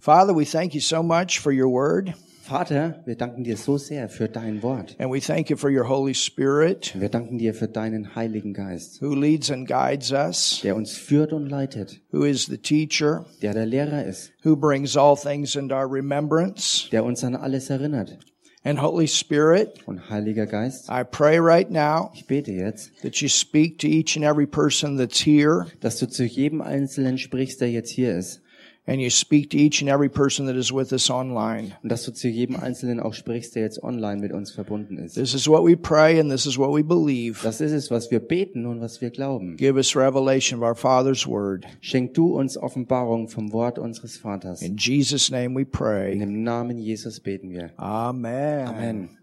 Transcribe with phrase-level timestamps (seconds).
[0.00, 4.08] Father, we thank you so much for your word, Vater, wir danken dir so sehr
[4.10, 4.96] für dein Wort.
[4.98, 9.00] and we thank you for your Holy Spirit Wir danken dir für deinen Heiligen Geist,
[9.00, 13.54] who leads and guides us, der uns führt und leitet, who is the teacher, der
[13.54, 16.90] der Lehrer ist, who brings all things into our remembrance.
[16.90, 18.18] der uns an alles erinnert.
[18.66, 23.28] And Holy Spirit, Und Heiliger Geist, I pray right now ich bete jetzt, that you
[23.28, 27.70] speak to each and every person that's here, dass du zu jedem Einzelnen sprichst, der
[27.70, 28.40] jetzt hier ist.
[28.86, 31.72] And you speak to each and every person that is with us online.
[31.82, 35.14] Und dass du zu jedem Einzelnen auch sprichst, der jetzt online mit uns verbunden ist.
[35.14, 37.42] This is what we pray, and this is what we believe.
[37.42, 39.56] Das ist es, was wir beten und was wir glauben.
[39.56, 41.64] Give us revelation of our Father's word.
[41.80, 44.60] Schenk du uns Offenbarung vom Wort unseres Vaters.
[44.60, 46.12] In Jesus' name we pray.
[46.12, 47.70] In dem Namen Jesus beten wir.
[47.76, 48.68] Amen.
[48.68, 49.18] Amen.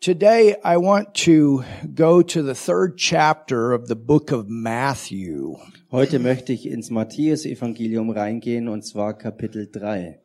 [0.00, 1.62] Today I want to
[1.94, 5.56] go to the third chapter of the book of Matthew.
[5.92, 10.20] Heute möchte ich ins Matthäus-Evangelium reingehen, und zwar Kapitel 3.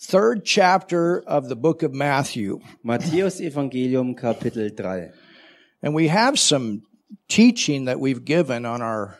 [0.00, 2.58] Third chapter of the book of Matthew.
[2.82, 5.12] Matthäus-Evangelium, Kapitel 3.
[5.80, 6.82] And we have some
[7.28, 9.16] teaching that we've given on our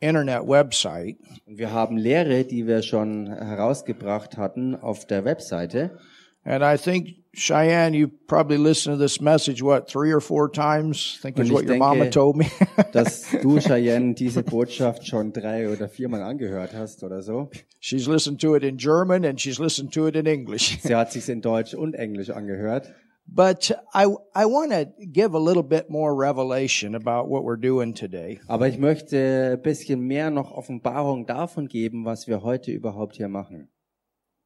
[0.00, 1.18] internet website.
[1.44, 5.98] Und wir haben Lehre, die wir schon herausgebracht hatten auf der Webseite.
[6.44, 11.18] And I think, Cheyenne, you probably listened to this message, what, three or four times?
[11.18, 12.50] I think is what ich your mama denke, told me.
[12.92, 17.50] Dass du, Cheyenne, diese Botschaft schon drei oder viermal angehört hast oder so.
[17.78, 20.78] she's listened to it in German and she's listened to it in English.
[20.82, 22.92] Sie hat sich in Deutsch und Englisch angehört.
[23.26, 27.94] But I, I want to give a little bit more revelation about what we're doing
[27.94, 28.40] today.
[28.48, 33.28] Aber ich möchte ein bisschen mehr noch Offenbarung davon geben, was wir heute überhaupt hier
[33.28, 33.68] machen.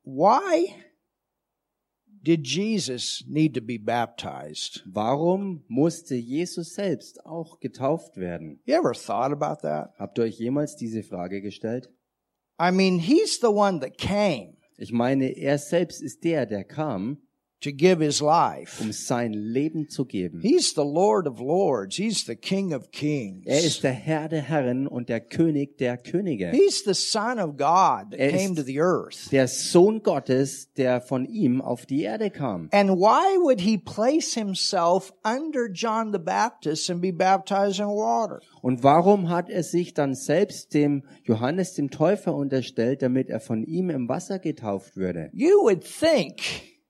[0.04, 0.74] Why
[2.24, 4.82] did Jesus need to be baptized?
[4.86, 8.60] Warum musste Jesus selbst auch getauft werden?
[8.64, 9.90] You ever thought about that?
[9.98, 11.88] Habt ihr euch jemals diese Frage gestellt?
[12.58, 17.18] I mean, he's the one that came Ich meine, er selbst ist der, der kam,
[17.64, 18.80] to give his life.
[18.80, 20.40] um sein Leben zu geben.
[20.40, 21.96] He's the Lord of Lords.
[21.96, 23.42] He's the King of Kings.
[23.46, 26.50] Er ist der Herr der Herren und der König der Könige.
[26.52, 29.32] He's the Son of God that Er came ist- to the earth.
[29.32, 32.68] Der Sohn Gottes, der von ihm auf die Erde kam.
[32.72, 38.40] And why would he place himself under John the Baptist and be baptized in water?
[38.62, 43.62] Und warum hat er sich dann selbst dem Johannes dem Täufer unterstellt, damit er von
[43.64, 45.30] ihm im Wasser getauft würde?
[45.32, 46.40] You would think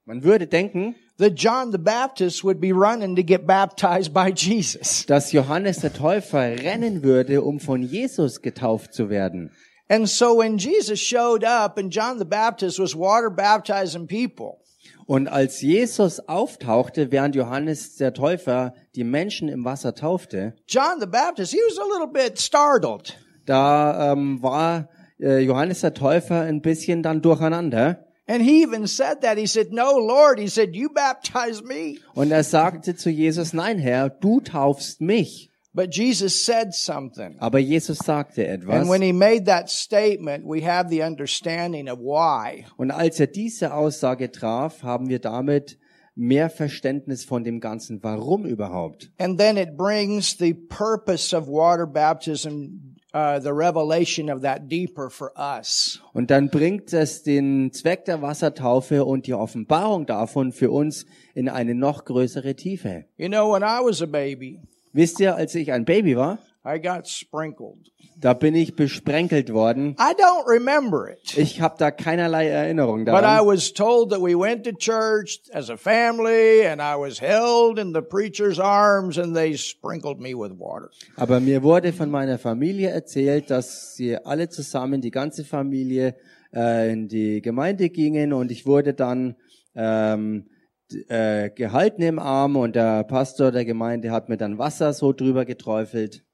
[0.06, 5.06] Man würde denken, that John the Baptist would be running to get baptized by Jesus.
[5.06, 9.50] dass Johannes der Täufer rennen würde, um von Jesus getauft zu werden.
[9.88, 14.59] And so when Jesus showed up and John the Baptist was water baptizing people,
[15.06, 21.06] Und als Jesus auftauchte, während Johannes der Täufer die Menschen im Wasser taufte, John the
[21.06, 23.14] Baptist, he was a little bit startled.
[23.47, 24.88] da ähm, war
[25.20, 28.06] äh, Johannes der Täufer ein bisschen dann durcheinander.
[28.27, 29.37] And he even said that.
[29.37, 30.39] He said, No, Lord.
[30.39, 31.99] He said, You baptize me.
[32.15, 35.51] Und er sagte zu Jesus, nein Herr, du taufst mich.
[35.75, 37.37] But Jesus said something.
[37.41, 38.89] Aber Jesus sagte And etwas.
[38.89, 42.65] when he made that statement, we have the understanding of why.
[42.77, 45.77] Und als er diese Aussage traf, haben wir damit
[46.15, 48.03] mehr Verständnis von dem Ganzen.
[48.03, 49.11] Warum überhaupt?
[49.19, 55.08] And then it brings the purpose of water baptism, uh, the revelation of that deeper
[55.08, 56.02] for us.
[56.12, 61.48] Und dann bringt es den Zweck der Wassertaufe und die Offenbarung davon für uns in
[61.48, 63.04] eine noch größere Tiefe.
[63.16, 64.60] You know, when I was a baby,
[64.97, 67.91] Wisst ihr, als ich ein Baby war, I got sprinkled.
[68.16, 69.97] da bin ich besprenkelt worden.
[69.98, 71.36] I don't remember it.
[71.36, 73.47] Ich habe da keinerlei Erinnerung But I daran.
[73.47, 77.92] was told that we went to church as a family and I was held in
[77.92, 80.91] the preacher's arms and they sprinkled me with water.
[81.16, 86.14] Aber mir wurde von meiner Familie erzählt, dass sie alle zusammen, die ganze Familie,
[86.54, 89.36] äh, in die Gemeinde gingen und ich wurde dann
[89.75, 90.46] ähm,
[91.08, 95.44] äh, gehalten im Arm und der Pastor der Gemeinde hat mir dann Wasser so drüber
[95.44, 96.25] geträufelt.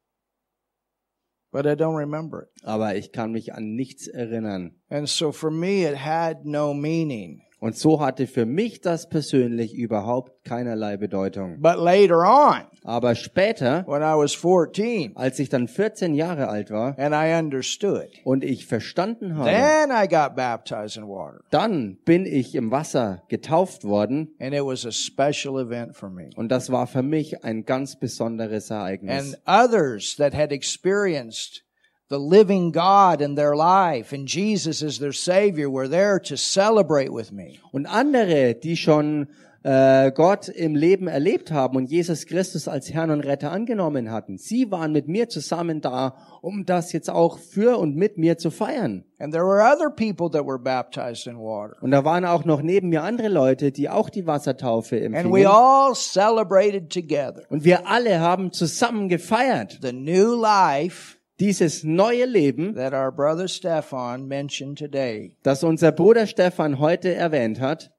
[1.53, 2.49] But I don't remember it.
[2.65, 4.77] Aber ich kann mich an nichts erinnern.
[4.89, 7.43] And so for me, it had no meaning.
[7.61, 11.61] Und so hatte für mich das persönlich überhaupt keinerlei Bedeutung.
[11.61, 16.71] But later on, Aber später, when I was 14 als ich dann 14 Jahre alt
[16.71, 21.41] war and I understood, und ich verstanden habe, then I got baptized in water.
[21.51, 26.31] dann bin ich im Wasser getauft worden And it was a special event for me.
[26.37, 29.35] und das war für mich ein ganz besonderes Ereignis.
[29.35, 31.63] And others that had experienced
[32.11, 37.13] the living God in their life and Jesus as their Savior were there to celebrate
[37.13, 37.59] with me.
[37.73, 39.29] Und andere, die schon
[39.63, 44.39] äh, Gott im Leben erlebt haben und Jesus Christus als Herrn und Retter angenommen hatten.
[44.39, 48.51] Sie waren mit mir zusammen da, um das jetzt auch für und mit mir zu
[48.51, 49.05] feiern.
[49.19, 51.77] And there were other people that were baptized in water.
[51.83, 55.19] Und da waren auch noch neben mir andere Leute, die auch die Wassertaufe And we
[55.19, 55.47] empfingen.
[55.47, 59.79] all celebrated together Und wir alle haben zusammen gefeiert.
[59.83, 65.37] the new life Dieses neue Leben, that our brother Stefan mentioned today.
[65.43, 67.91] das unser Bruder Stefan heute erwähnt hat.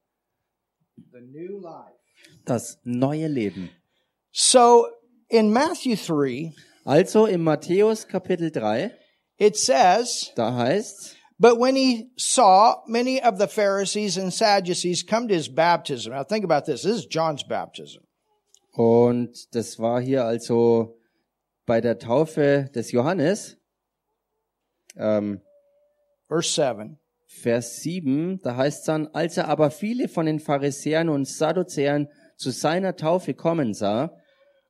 [1.11, 1.95] The new life.
[2.45, 3.71] Das neue Leben.
[4.31, 4.85] So
[5.27, 6.53] in Matthew 3,
[6.85, 8.91] Also im Matthäus Kapitel 3,
[9.37, 15.27] it says, da heißt But when he saw many of the Pharisees and Sadducees come
[15.27, 16.83] to his baptism, now think about this.
[16.83, 18.03] This is John's baptism.
[18.73, 21.00] Und das war hier also
[21.71, 23.55] bei der Taufe des Johannes,
[24.97, 25.39] ähm,
[26.27, 26.99] Verse 7.
[27.27, 32.49] Vers 7, da heißt dann, als er aber viele von den Pharisäern und Sadduzäern zu
[32.51, 34.11] seiner Taufe kommen sah,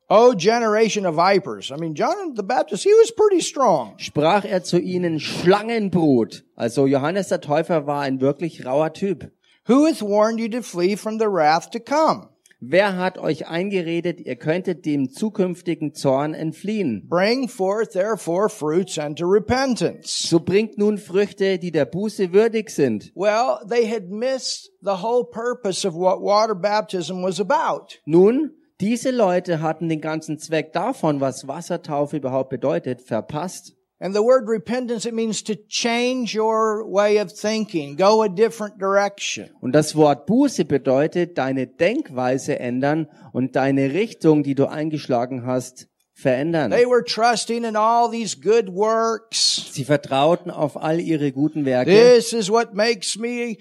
[0.08, 1.72] Oh, generation of vipers.
[1.72, 3.98] I mean, John the Baptist, he was pretty strong.
[3.98, 6.44] sprach er zu ihnen Schlangenbrut.
[6.54, 9.32] Also Johannes der Täufer war ein wirklich rauer Typ.
[9.66, 12.28] Who hath warned you to flee from the wrath to come?
[12.64, 17.08] Wer hat euch eingeredet, ihr könntet dem zukünftigen Zorn entfliehen?
[17.08, 20.28] Bring forth therefore fruits unto repentance.
[20.28, 23.10] So bringt nun Früchte, die der Buße würdig sind.
[23.16, 27.98] Well, they had missed the whole purpose of what water baptism was about.
[28.06, 33.74] Nun, diese Leute hatten den ganzen Zweck davon, was Wassertaufe überhaupt bedeutet, verpasst.
[34.02, 38.80] And the word repentance, it means to change your way of thinking, go a different
[38.80, 39.50] direction.
[39.60, 45.86] Und das Wort Buße bedeutet, deine Denkweise ändern und deine Richtung, die du eingeschlagen hast,
[46.22, 46.70] verändern.
[46.70, 49.70] They were trusting in all these good works.
[49.72, 51.90] Sie vertrauten auf all ihre guten Werke.
[51.90, 53.58] This is what makes me,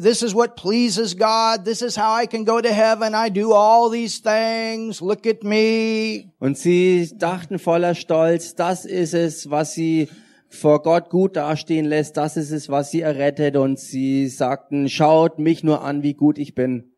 [0.00, 1.64] this is what pleases God.
[1.64, 3.14] This is how I can go to heaven.
[3.14, 5.00] I do all these things.
[5.00, 6.32] Look at me.
[6.38, 10.08] Und sie dachten voller Stolz, das ist es, was sie
[10.48, 13.56] vor Gott gut dastehen lässt, das ist es, was sie errettet.
[13.56, 16.92] Und sie sagten, schaut mich nur an, wie gut ich bin.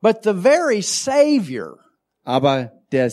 [0.00, 1.78] But the very Savior,
[2.24, 3.10] Aber der,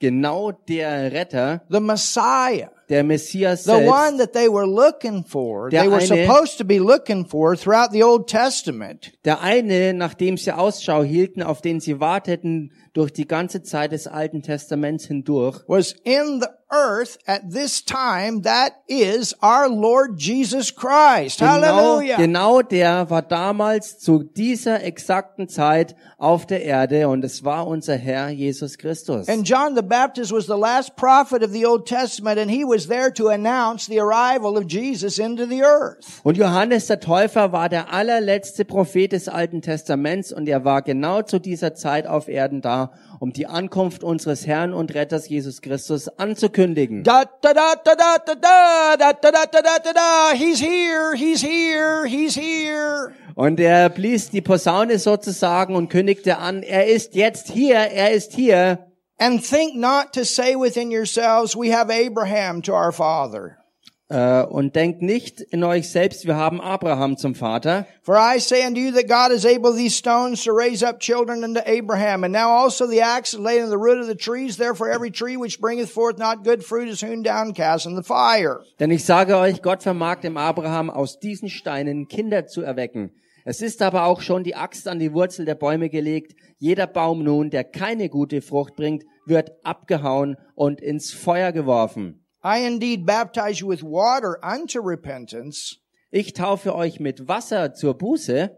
[0.00, 5.68] genau der Retter, the Messiah, der Messias the one selbst, that they were looking for,
[5.70, 9.92] Der they were eine- supposed to be looking for throughout the Old Testament, der eine,
[9.94, 14.40] nach dem sie Ausschau hielten, auf den sie warteten durch die ganze Zeit des Alten
[14.40, 18.42] Testaments hindurch, was in the earth at this time.
[18.42, 21.38] That is our Lord Jesus Christ.
[21.38, 22.16] Genau, Hallelujah.
[22.16, 27.96] genau der war damals zu dieser exakten Zeit auf der Erde und es war unser
[27.96, 29.28] Herr Jesus Christus.
[29.28, 32.88] And John the Baptist was the last prophet of the Old Testament and he was
[32.88, 36.20] there to announce the arrival of Jesus into the earth.
[36.24, 41.22] Und Johannes der Täufer war der allerletzte Prophet des Alten Testaments und er war genau
[41.22, 42.85] zu dieser Zeit auf Erden da,
[43.20, 47.02] um die Ankunft unseres Herrn und Retters Jesus Christus anzukündigen.
[47.02, 50.32] Da da da da da da da da da da da da da.
[50.34, 51.14] He's here.
[51.16, 52.06] He's here.
[52.06, 53.12] He's here.
[53.34, 58.32] Und er blies die Posaune sozusagen und kündigte an, er ist jetzt hier, er ist
[58.32, 58.78] hier.
[59.18, 63.58] And think not to say within yourselves, we have Abraham to our father.
[64.08, 67.86] Äh, und denkt nicht in euch selbst, wir haben Abraham zum Vater.
[68.02, 71.42] For I say unto you that God is able these stones to raise up children
[71.42, 72.22] unto Abraham.
[72.22, 74.58] And now also the axe is laid in the root of the trees.
[74.58, 78.04] Therefore every tree which bringeth forth not good fruit is hewn down, cast in the
[78.04, 78.60] fire.
[78.78, 83.10] Denn ich sage euch, Gott vermag dem Abraham aus diesen Steinen Kinder zu erwecken.
[83.44, 86.34] Es ist aber auch schon die Axt an die Wurzel der Bäume gelegt.
[86.58, 92.25] Jeder Baum nun, der keine gute Frucht bringt, wird abgehauen und ins Feuer geworfen.
[92.46, 95.78] I indeed baptize you with water unto repentance,
[96.12, 98.50] Ich taufe euch mit Wasser zur Buße,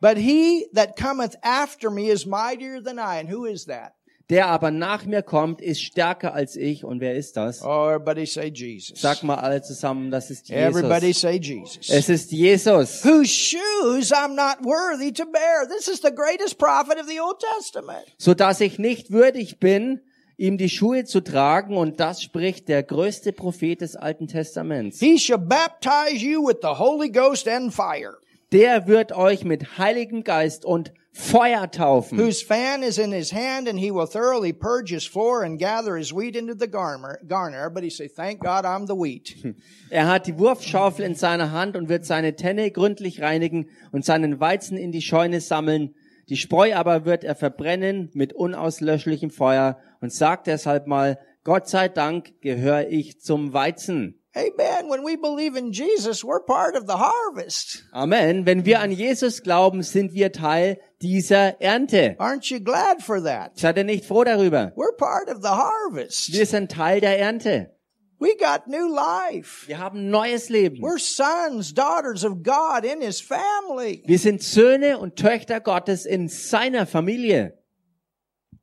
[0.00, 3.18] but he that cometh after me is mightier than I.
[3.18, 3.94] And who is that?
[4.30, 6.84] der aber nach mir kommt, ist stärker als ich.
[6.84, 7.62] Und wer ist das?
[7.62, 9.00] Oh, everybody say Jesus.
[9.00, 11.20] Sag mal alle zusammen, das ist Everybody Jesus.
[11.20, 11.90] say Jesus.
[11.90, 13.04] Es ist Jesus.
[13.04, 15.66] Whose shoes I'm not worthy to bear.
[15.68, 18.06] This is the greatest prophet of the Old Testament.
[18.16, 20.00] so dass ich nicht würdig bin,
[20.42, 21.76] ihm die Schuhe zu tragen.
[21.76, 24.98] Und das spricht der größte Prophet des Alten Testaments.
[24.98, 28.14] He shall baptize you with the Holy Ghost and fire,
[28.50, 32.18] Der wird euch mit Heiligem Geist und Feuer taufen.
[32.18, 35.96] whose fan is in his hand, and he will thoroughly purge his floor and gather
[35.96, 37.18] his wheat into the garner.
[37.28, 37.58] garner.
[37.58, 39.36] Everybody say, thank God I'm the wheat.
[39.90, 44.40] Er hat die Wurfschaufel in seiner Hand und wird seine Tenne gründlich reinigen und seinen
[44.40, 45.94] Weizen in die Scheune sammeln.
[46.32, 51.90] Die Spreu aber wird er verbrennen mit unauslöschlichem Feuer und sagt deshalb mal, Gott sei
[51.90, 54.18] Dank gehöre ich zum Weizen.
[54.34, 54.88] Amen.
[54.88, 57.84] When we believe in Jesus, we're part of the harvest.
[57.92, 58.46] Amen.
[58.46, 62.16] Wenn wir an Jesus glauben, sind wir Teil dieser Ernte.
[62.18, 63.58] Aren't you glad for that?
[63.58, 64.72] Seid ihr nicht froh darüber?
[64.74, 66.32] We're part of the harvest.
[66.32, 67.76] Wir sind Teil der Ernte.
[68.22, 69.66] We got new life.
[69.66, 70.80] Wir haben neues Leben.
[70.80, 74.04] We're sons, daughters of God in His family.
[74.06, 77.58] Wir sind Söhne und Töchter Gottes in seiner Familie.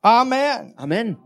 [0.02, 0.76] Amen.
[0.78, 1.18] Amen.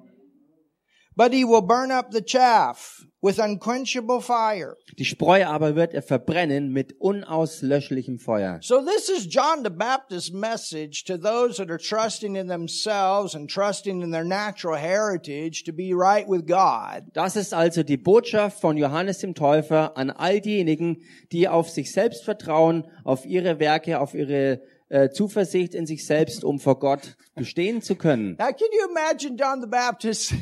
[1.16, 4.76] But He will burn up the chaff with unquenchable fire.
[4.98, 8.60] Die Spreu aber wird er verbrennen mit unauslöschlichem Feuer.
[8.62, 13.50] So this is John the Baptist's message to those that are trusting in themselves and
[13.50, 17.06] trusting in their natural heritage to be right with God.
[17.14, 21.02] Das ist also die Botschaft von Johannes dem Täufer an all diejenigen,
[21.32, 26.44] die auf sich selbst vertrauen, auf ihre Werke, auf ihre äh, Zuversicht in sich selbst,
[26.44, 28.36] um vor Gott bestehen zu können.
[28.38, 30.34] Now can you imagine John the Baptist?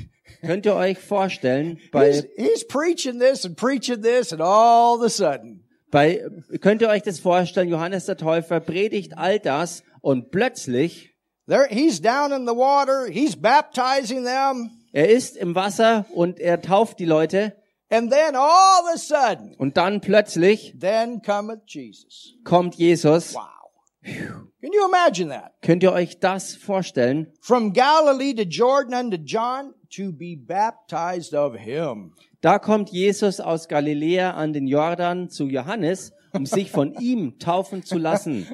[0.41, 5.03] Könnt ihr euch vorstellen, bei He's, he's preaching this and preaching this and all of
[5.03, 6.25] a sudden Bei,
[6.61, 11.13] könnt ihr euch das vorstellen, Johannes der Täufer predigt all das und plötzlich,
[11.47, 16.61] there, he's down in the water, he's baptizing them, er ist im Wasser und er
[16.61, 17.57] tauft die Leute
[17.89, 22.35] and then all of a sudden, und dann plötzlich then cometh Jesus.
[22.45, 23.35] kommt Jesus.
[23.35, 23.60] Wow.
[24.03, 25.53] Can you imagine that?
[25.61, 27.27] Könnt ihr euch das vorstellen?
[27.41, 32.13] From Galilee to Jordan unto John to be baptized of him.
[32.41, 37.83] Da kommt Jesus aus Galiläa an den Jordan zu Johannes, um sich von ihm taufen
[37.83, 38.47] zu lassen.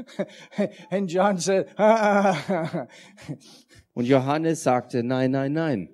[0.89, 1.68] and John said,
[3.94, 5.89] Und Johannes sagte, nein, nein, nein.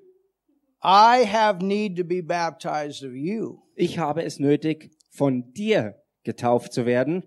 [0.83, 3.59] I have need to be baptized of you.
[3.75, 7.23] Ich habe es nötig, von dir getauft zu werden.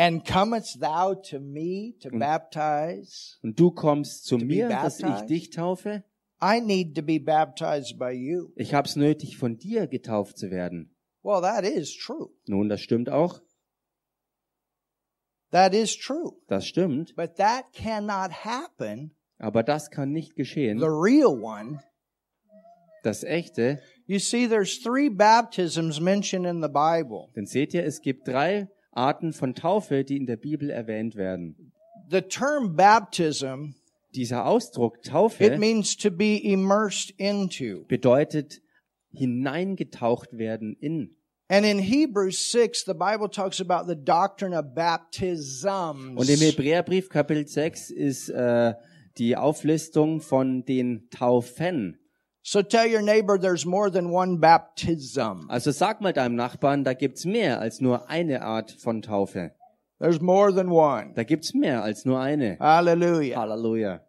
[0.00, 3.36] And comest thou to me to baptize?
[3.42, 6.04] Und du kommst zu mir, dass ich dich taufe.
[6.42, 8.50] I need to be baptized by you.
[8.56, 10.96] Ich hab's nötig, von dir getauft zu werden.
[11.22, 12.30] Well, that is true.
[12.46, 13.42] Nun, das stimmt auch.
[15.50, 16.32] That is true.
[16.46, 17.14] Das stimmt.
[17.14, 20.78] But that cannot happen, Aber das kann nicht geschehen.
[20.78, 21.82] the real one.
[23.02, 23.82] Das echte.
[24.06, 27.28] You see, there's three baptisms mentioned in the Bible.
[27.36, 31.72] Denn seht ihr, es gibt drei Arten von Taufe, die in der Bibel erwähnt werden.
[32.10, 33.74] The term baptism,
[34.14, 37.84] Dieser Ausdruck it Taufe means to be immersed into.
[37.86, 38.60] bedeutet
[39.12, 41.16] hineingetaucht werden in.
[41.48, 46.16] And in Hebrews 6, the Bible talks about the doctrine of baptisms.
[46.16, 48.74] Und im Hebräerbrief Kapitel 6 ist äh,
[49.18, 51.99] die Auflistung von den Taufen.
[52.42, 55.48] So tell your neighbor there's more than one baptism.
[55.50, 59.52] Also sag mal deinem Nachbarn, da gibt's mehr als nur eine Art von Taufe.
[60.00, 61.12] There's more than one.
[61.14, 62.56] Da gibt's mehr als nur eine.
[62.58, 63.36] Hallelujah.
[63.36, 64.00] Halleluja.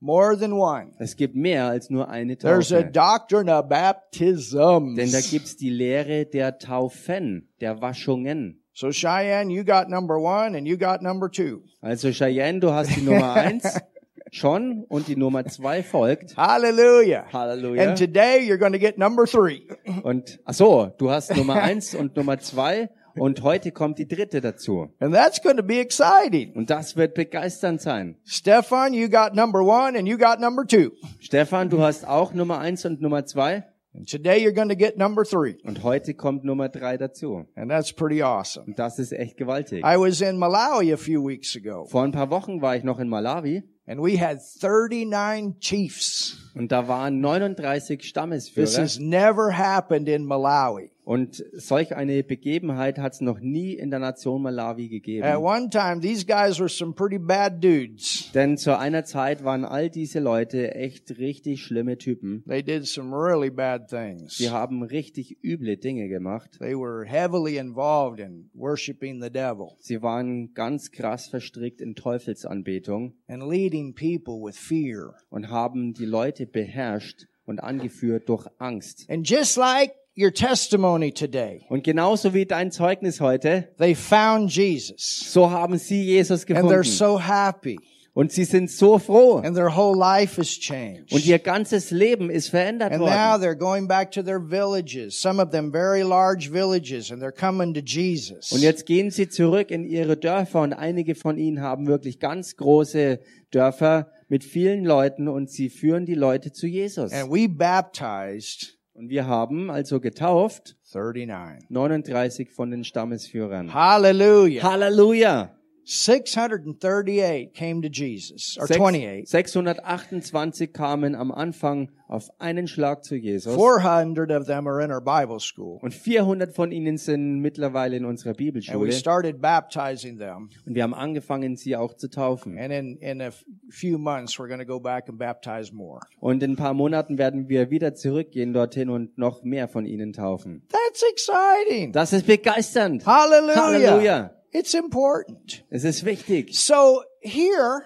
[0.00, 0.92] More than one.
[0.98, 2.92] Es gibt mehr als nur eine There's a Taufe.
[2.92, 4.96] doctrine of baptisms.
[4.96, 8.62] Denn da gibt's die Lehre der Taufen, der Waschungen.
[8.72, 11.62] So Cheyenne, you got number one and you got number two.
[11.80, 13.62] Also Cheyenne, du hast die Nummer eins
[14.34, 16.36] schon und die Nummer zwei folgt.
[16.36, 17.24] Hallelujah.
[17.32, 17.88] Halleluja.
[17.88, 19.62] And today you're going to get number three.
[20.02, 24.40] Und ach so, du hast Nummer eins und Nummer zwei und heute kommt die dritte
[24.40, 24.88] dazu.
[24.98, 26.52] And that's going to be exciting.
[26.54, 28.16] Und das wird begeisternd sein.
[28.24, 30.90] Stefan, you got number one and you got number two.
[31.20, 33.64] Stefan, du hast auch Nummer eins und Nummer zwei
[33.96, 35.54] And today you're going to get number three.
[35.62, 37.46] und heute kommt Nummer drei dazu.
[37.54, 38.66] And that's pretty awesome.
[38.66, 39.84] Und das ist echt gewaltig.
[39.84, 42.98] I was in Malawi a few weeks ago Vor ein paar Wochen war ich noch
[42.98, 46.36] in Malawi and we had 39 chiefs.
[46.54, 48.78] und da waren 39 This Stammesführer.
[48.78, 50.90] has never happened in Malawi.
[51.04, 55.36] Und solch eine Begebenheit hat es noch nie in der Nation Malawi At gegeben.
[55.36, 58.30] one time, these guys were some pretty bad dudes.
[58.32, 62.42] Denn zu einer Zeit waren all diese Leute echt richtig schlimme Typen.
[62.48, 64.38] They did some really bad things.
[64.38, 66.58] Sie haben richtig üble Dinge gemacht.
[66.58, 73.12] They were heavily involved in worshiping the devil Sie waren ganz krass verstrickt in Teufelsanbetung
[73.28, 75.14] and leading people with fear.
[75.28, 79.04] und haben die Leute beherrscht und angeführt durch Angst.
[79.10, 85.30] And just like your testimony today, Und genauso wie dein Zeugnis heute, they found Jesus
[85.32, 86.84] so haben sie Jesus and they're gefunden.
[86.84, 87.78] so happy
[88.16, 89.38] Und sie sind so froh.
[89.44, 91.12] and their whole life has changed.
[91.12, 93.42] Und ihr ganzes Leben ist verändert And now worden.
[93.42, 97.74] they're going back to their villages, some of them very large villages, and they're coming
[97.74, 98.52] to Jesus.
[98.52, 102.54] Und jetzt gehen sie zurück in ihre Dörfer und einige von ihnen haben wirklich ganz
[102.56, 103.18] große
[103.50, 107.12] Dörfer mit vielen Leuten und sie führen die Leute zu Jesus.
[107.12, 111.68] And we baptized Und wir haben also getauft 39.
[111.68, 113.74] 39 von den Stammesführern.
[113.74, 114.62] Hallelujah.
[114.62, 115.53] Halleluja!
[115.86, 119.26] 638 came to Jesus, or 28.
[119.28, 123.54] 628 kamen am Anfang auf einen Schlag zu Jesus.
[123.54, 125.78] 400 of them are in our Bible school.
[125.82, 128.92] Und 400 von ihnen sind mittlerweile in unserer And we Bibelschule.
[128.92, 130.50] started baptizing them.
[130.66, 132.58] Und wir haben angefangen, sie auch zu taufen.
[132.58, 133.30] And in, in a
[133.70, 136.00] few months, we're going to go back and baptize more.
[136.20, 140.12] Und in ein paar Monaten werden wir wieder zurückgehen dorthin und noch mehr von ihnen
[140.12, 140.62] taufen.
[140.70, 141.92] That's exciting.
[141.92, 143.04] Das ist begeisternd.
[143.06, 143.56] Hallelujah.
[143.56, 144.33] Halleluja.
[144.54, 145.64] It's important.
[145.68, 146.54] Es ist wichtig.
[146.54, 147.82] So here,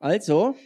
[0.00, 0.56] Also,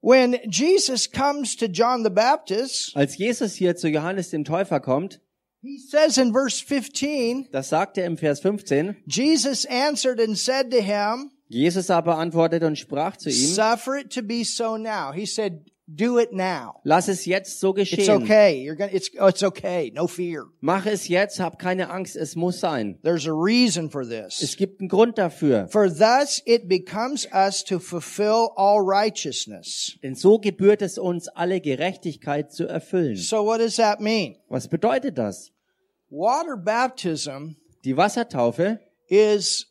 [0.00, 5.20] when Jesus comes to John the Baptist, als Jesus hier zu Johannes dem Täufer kommt,
[5.60, 10.70] he says in verse 15, das sagt er im Vers 15, Jesus answered and said
[10.72, 15.12] to him, Jesus aber antwortete und sprach zu ihm, suffer it to be so now.
[15.12, 16.74] He said, do it now.
[16.84, 18.22] lass es jetzt so It's geschehen.
[18.22, 18.62] okay.
[18.62, 19.90] You're gonna, it's, oh, it's okay.
[19.94, 20.44] No fear.
[20.60, 22.98] Mach es jetzt, hab keine Angst, es muss sein.
[23.02, 24.56] There's a reason for Es this.
[24.56, 25.68] gibt einen Grund dafür.
[25.68, 29.96] For thus it becomes us to fulfill all righteousness.
[30.02, 33.16] Denn so gebührt es uns, alle Gerechtigkeit zu erfüllen.
[33.16, 34.36] So what does that mean?
[34.48, 35.50] Was bedeutet das?
[36.10, 38.78] Water baptism Die Wassertaufe
[39.08, 39.66] is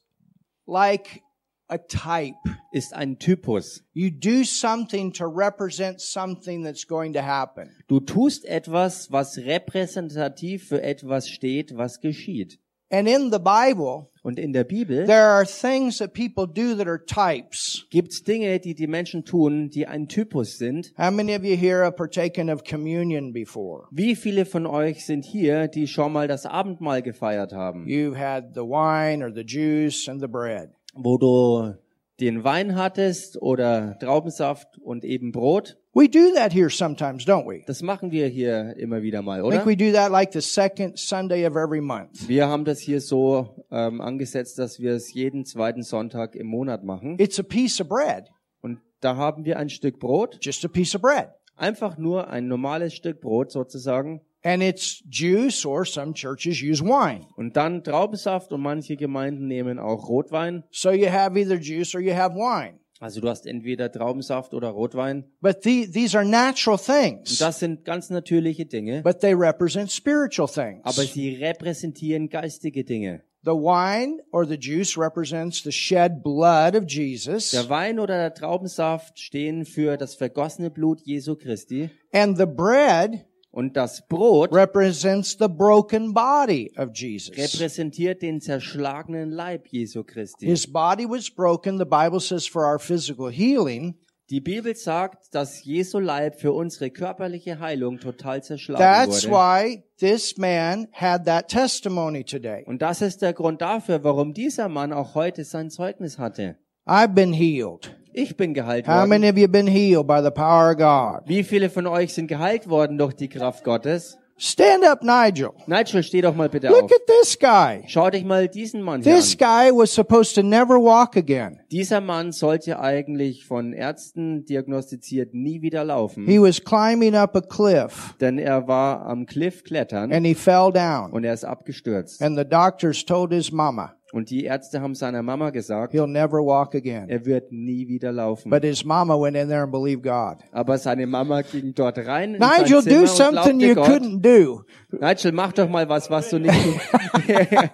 [0.66, 1.22] like
[1.70, 2.36] a type.
[2.72, 3.84] ist ein Typus.
[3.94, 7.70] You do something to represent something that's going to happen.
[7.88, 12.60] Du tust etwas, was repräsentativ für etwas steht, was geschieht.
[12.90, 16.88] And in the Bible, Und in der Bibel there are things that people do that
[16.88, 17.86] are types.
[17.90, 20.94] gibt's Dinge, die die Menschen tun, die ein Typus sind.
[20.98, 23.88] How many of you here have partaken of communion before?
[23.92, 28.54] Wie viele von euch sind hier, die schon mal das Abendmahl gefeiert haben, You've had
[28.54, 30.70] the wine or the juice and the bread.
[31.00, 31.74] Wo du
[32.20, 35.78] den Wein hattest oder Traubensaft und eben Brot?
[35.94, 37.64] We do that here sometimes, don't we?
[37.66, 39.64] Das machen wir hier immer wieder mal, I oder?
[39.64, 42.28] think we do that like the second Sunday of every month.
[42.28, 46.84] Wir haben das hier so ähm, angesetzt, dass wir es jeden zweiten Sonntag im Monat
[46.84, 47.18] machen.
[47.20, 48.26] It's a piece of bread,
[48.62, 51.30] Und da haben wir ein Stück Brot, just a piece of bread.
[51.56, 54.22] einfach nur ein normales Stück Brot sozusagen.
[54.48, 57.26] And it's juice or some churches use wine.
[57.36, 60.64] Und dann Traubensaft und manche Gemeinden nehmen auch Rotwein.
[60.72, 62.80] So you have either juice or you have wine.
[63.02, 65.26] Also du hast entweder Traubensaft oder Rotwein.
[65.42, 69.92] But the, these are natural Und things, das sind ganz natürliche Dinge, but they represent
[69.92, 70.80] spiritual things.
[70.84, 73.24] aber sie repräsentieren geistige Dinge.
[73.44, 78.34] The wine or the juice represents the shed blood of Jesus, Der Wein oder der
[78.34, 81.90] Traubensaft stehen für das vergossene Blut Jesu Christi.
[82.14, 87.36] and the bread Und das Brot represents the broken body of Jesus.
[87.36, 90.46] repräsentiert den zerschlagenen Leib Jesu Christi.
[90.46, 93.96] His body was broken, the Bible says, for our physical healing.
[94.30, 99.34] Die Bibel sagt, dass Jesu Leib für unsere körperliche Heilung total zerschlagen That's wurde.
[99.34, 102.66] why this man had that testimony today.
[102.66, 106.58] Und das ist der Grund dafür, warum dieser Mann auch heute sein Zeugnis hatte.
[106.86, 107.96] I've been healed.
[108.20, 109.10] Ich bin geheilt How worden.
[109.10, 111.22] many of you been healed by the power of God?
[111.30, 114.18] Wie viele von euch sind geheilt worden durch die Kraft Gottes?
[114.40, 115.50] Stand up, Nigel.
[115.68, 116.92] Nigel, steh doch mal bitte Look auf.
[116.92, 117.84] at this guy.
[117.88, 119.38] Schau dich mal diesen Mann hier This an.
[119.40, 121.60] guy was supposed to never walk again.
[121.72, 127.42] Dieser Mann sollte eigentlich von Ärzten diagnostiziert nie wieder laufen, He was climbing up a
[127.42, 131.12] cliff denn er war am Cliff klettern and he fell down.
[131.12, 132.22] und er ist abgestürzt.
[132.22, 136.38] And the doctors told his mama, Und die Ärzte haben seiner Mama gesagt, he'll never
[136.38, 137.10] walk again.
[137.10, 138.50] er wird nie wieder laufen.
[138.50, 140.38] But his mama went in there and believed God.
[140.54, 143.76] Aber seine Mama ging dort rein in sein Nigel, Zimmer do und something glaubte you
[143.76, 143.88] Gott.
[143.90, 144.62] couldn't do.
[144.98, 146.80] Nigel, mach doch mal was, was du nicht tun.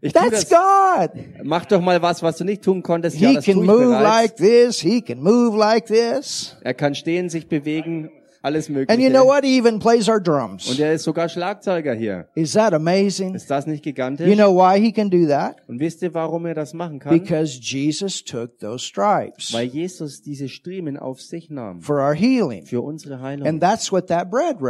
[0.00, 0.50] ich tu That's das.
[0.50, 1.10] God.
[1.42, 3.18] Mach doch mal was, was du nicht tun konntest.
[3.18, 4.02] Ja, He das can tue ich move bereits.
[4.04, 4.80] like this.
[4.80, 6.56] He can move like this.
[6.62, 8.10] Er kann stehen, sich bewegen,
[8.46, 9.10] alles And you Mögliche.
[9.10, 9.44] know what?
[9.44, 10.78] He even plays our Und drums.
[10.78, 12.28] er ist sogar Schlagzeuger hier.
[12.36, 13.34] Is that amazing?
[13.34, 14.28] Ist das nicht gigantisch?
[14.28, 15.56] You know why he can do that?
[15.68, 17.12] Und wisst ihr, warum er das machen kann?
[17.12, 21.80] Because Jesus took those stripes Weil Jesus diese Striemen auf sich nahm.
[21.80, 22.64] for our healing.
[22.66, 23.46] Für unsere Heilung.
[23.48, 24.62] And that's what that bread Und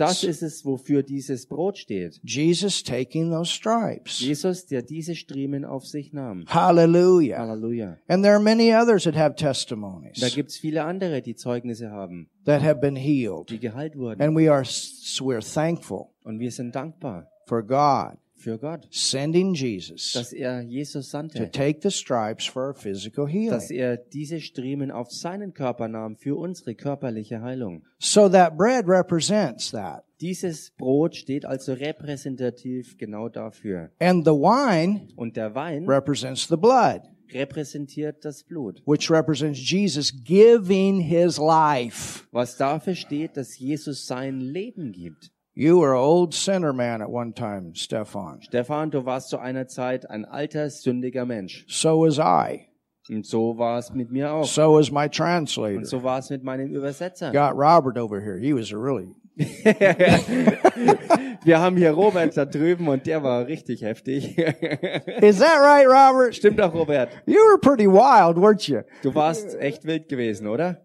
[0.00, 0.22] das represents.
[0.24, 2.20] ist es, wofür dieses Brot steht.
[2.22, 4.20] Jesus taking those stripes.
[4.20, 6.44] Jesus, der diese Striemen auf sich nahm.
[6.48, 7.38] Hallelujah.
[7.38, 7.96] Halleluja.
[8.08, 12.28] And there are many others that have Da testimonies gibt's viele andere, die Zeugnisse haben,
[12.44, 13.48] that have been healed.
[13.50, 14.22] die geheilt wurden.
[14.22, 20.12] And we are we're thankful Und wir sind dankbar for God für Gott, sending Jesus
[20.12, 23.78] dass er Jesus to sandte, take the stripes for our physical dass healing.
[23.78, 27.84] er diese Striemen auf seinen Körper nahm für unsere körperliche Heilung.
[27.98, 30.04] So that bread represents that.
[30.20, 33.90] Dieses Brot steht also repräsentativ genau dafür.
[33.98, 37.02] And the wine Und der Wein represents the blood,
[37.34, 42.26] repräsentiert das Blut, which represents Jesus giving his life.
[42.32, 45.30] was dafür steht, dass Jesus sein Leben gibt.
[45.56, 48.40] You were an old sinner man at one time, Stefan.
[48.42, 51.64] Stefan, du warst zu einer Zeit ein alter, sündiger Mensch.
[51.68, 52.68] So was I.
[53.08, 54.46] Und so war es mit mir auch.
[54.46, 55.84] So was my Und translator.
[55.84, 57.30] so war es mit meinem Übersetzer.
[57.32, 58.38] Got Robert over here.
[58.38, 59.08] He was a really
[61.44, 64.36] Wir haben hier Robert da drüben und der war richtig heftig.
[64.38, 66.34] Is that right, Robert?
[66.36, 67.08] Stimmt doch, Robert.
[67.26, 68.80] You were pretty wild, weren't you?
[69.02, 70.80] Du warst echt wild gewesen, oder?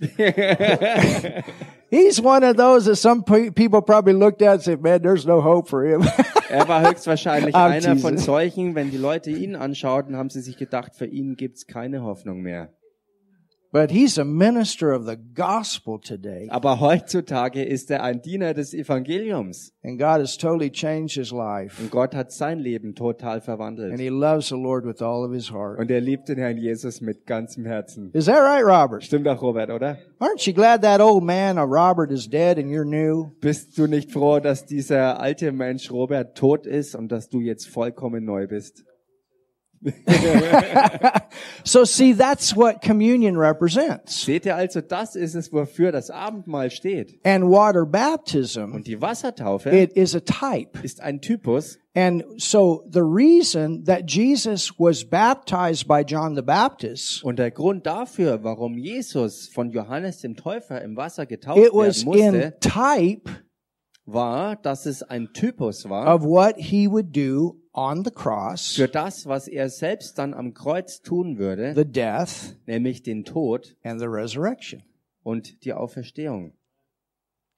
[1.90, 5.26] He's one of those that some pe- people probably looked at and said, man, there's
[5.26, 6.02] no hope for him.
[6.48, 10.56] Er war höchstwahrscheinlich I'm einer von solchen, wenn die Leute ihn anschauten, haben sie sich
[10.56, 12.70] gedacht, für ihn gibt's keine Hoffnung mehr.
[13.72, 16.48] But he's a minister of the gospel today.
[16.50, 19.72] Aber heutzutage ist er ein Diener des Evangeliums.
[19.82, 21.80] And God has totally changed his life.
[21.80, 23.98] Und Gott hat sein Leben total And verwandelt.
[24.00, 25.78] he loves the Lord with all of his heart.
[25.78, 28.10] Und er liebt den Herrn Jesus mit ganzem Herzen.
[28.12, 29.04] Is that right, Robert?
[29.04, 29.98] Stimmt doch, Robert, oder?
[30.18, 33.30] Aren't you glad that old man of Robert is dead and you're new?
[33.40, 37.68] Bist du nicht froh, dass dieser alte Mensch Robert tot ist und dass du jetzt
[37.68, 38.84] vollkommen neu bist?
[41.64, 44.24] So see, that's what communion represents.
[44.24, 47.18] Seht ihr also, das ist es, wofür das Abendmahl steht.
[47.24, 50.78] And water baptism, Und die Wassertaufe it is a type.
[50.82, 51.78] ist ein Typus.
[51.94, 57.86] And so the reason that Jesus was baptized by John the Baptist, Und der Grund
[57.86, 62.58] dafür, warum Jesus von Johannes dem Täufer im Wasser getauft it was werden in musste,
[62.60, 63.30] type
[64.06, 68.88] war, dass es ein Typus war of what he would do on the cross, für
[68.88, 74.00] das, was er selbst dann am Kreuz tun würde, the death, nämlich den Tod and
[74.00, 74.82] the resurrection.
[75.22, 76.54] und die Auferstehung.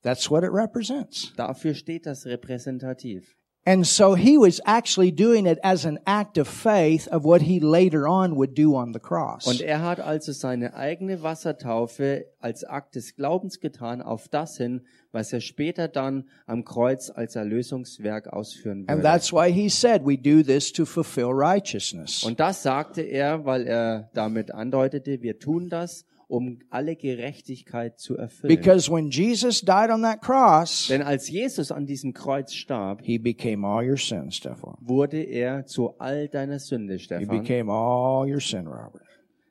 [0.03, 1.33] That's what it represents.
[1.37, 3.37] Dafür steht das repräsentativ.
[3.65, 7.61] And so he was actually doing it as an act of faith of what he
[7.61, 9.47] later on would do on the cross.
[9.47, 14.81] Und er hat also seine eigene Wassertaufe als Akt des Glaubens getan auf das hin,
[15.13, 19.03] was er später dann am Kreuz als Erlösungswerk ausführen And würde.
[19.03, 22.25] that's why he said we do this to fulfill righteousness.
[22.25, 28.17] Und das sagte er, weil er damit andeutete, wir tun das, um alle Gerechtigkeit zu
[28.17, 28.49] erfüllen.
[28.57, 33.19] Because when Jesus died on that cross, Denn als Jesus an diesem Kreuz starb, he
[33.19, 34.77] became all your sin, Stefan.
[34.81, 37.29] wurde er zu all deiner Sünde, He Stefan.
[37.29, 39.03] became all your sin, Robert.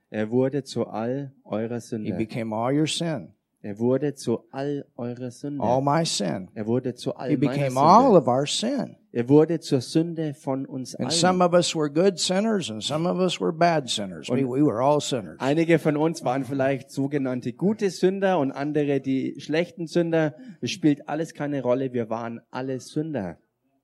[0.09, 2.13] Er wurde zu all eurer He Sünde.
[2.17, 3.29] became all your sin.
[3.63, 5.61] Er wurde zu all eurer Sünde.
[5.63, 6.49] All my sin.
[6.55, 8.17] Er wurde zu all He became all Sünde.
[8.17, 8.95] of our sin.
[9.11, 11.53] Er wurde zur Sünde von uns And some allen.
[11.53, 14.29] of us were good sinners and some of us were bad sinners.
[14.29, 15.37] We, we were all sinners.
[15.39, 20.33] Einige von uns waren vielleicht sogenannte gute Sünder und andere die schlechten Sünder.
[20.61, 21.93] Es spielt alles keine Rolle.
[21.93, 23.37] Wir waren alle Sünder.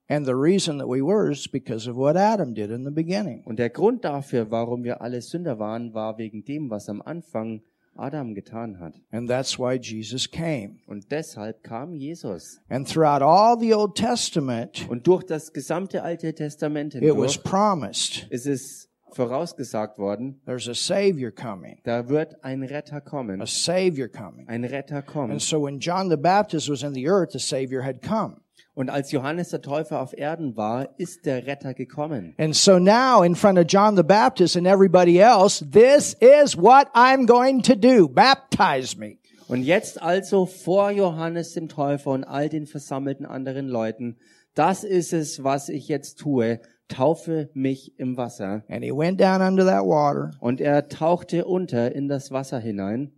[0.10, 3.44] And the reason that we were is because of what Adam did in the beginning.
[3.44, 7.62] Und der Grund dafür, warum wir alle Sünder waren, war wegen dem, was am Anfang
[7.98, 8.94] Adam getan hat.
[9.12, 10.80] And that's why Jesus came.
[10.88, 12.60] Und deshalb kam Jesus.
[12.70, 17.44] And throughout all the Old Testament, Und durch das gesamte Alte Testament it was hindurch
[17.44, 23.42] promised ist es vorausgesagt worden, there's a Savior coming, da wird ein Retter kommen.
[23.42, 24.48] a Savior coming.
[24.48, 25.42] Ein Retter And kommt.
[25.42, 28.42] so when John the Baptist was in the earth, the Savior had come.
[28.78, 32.36] Und als Johannes der Täufer auf Erden war, ist der Retter gekommen.
[32.38, 36.86] And so now in front of John the Baptist and everybody else, this is what
[36.94, 38.08] I'm going to do.
[38.08, 39.18] Baptize me.
[39.48, 44.18] Und jetzt also vor Johannes dem Täufer und all den versammelten anderen Leuten,
[44.54, 46.60] das ist es, was ich jetzt tue.
[46.88, 48.63] Taufe mich im Wasser.
[48.70, 53.12] And he went down under that water, Und er tauchte unter in das Wasser hinein,